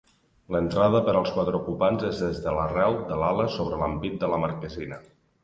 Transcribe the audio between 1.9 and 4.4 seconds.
és des de l'arrel de l'ala sobre l'ampit de